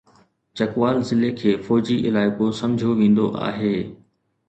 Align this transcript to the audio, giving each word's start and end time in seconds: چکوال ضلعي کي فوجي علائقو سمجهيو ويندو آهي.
چکوال 0.57 0.97
ضلعي 1.09 1.29
کي 1.39 1.51
فوجي 1.67 1.97
علائقو 2.07 2.47
سمجهيو 2.61 2.97
ويندو 2.99 3.25
آهي. 3.49 3.77